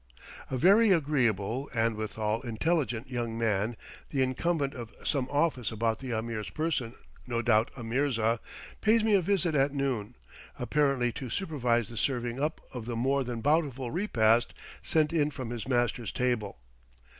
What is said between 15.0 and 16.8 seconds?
in from his master's table.